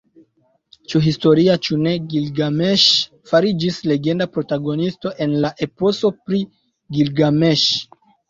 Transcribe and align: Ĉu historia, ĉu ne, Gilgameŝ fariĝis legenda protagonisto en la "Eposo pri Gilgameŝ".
Ĉu 0.93 0.99
historia, 1.07 1.57
ĉu 1.67 1.75
ne, 1.87 1.91
Gilgameŝ 2.13 2.77
fariĝis 3.33 3.77
legenda 3.91 4.27
protagonisto 4.37 5.13
en 5.25 5.37
la 5.45 5.51
"Eposo 5.69 6.13
pri 6.25 6.41
Gilgameŝ". 6.99 7.59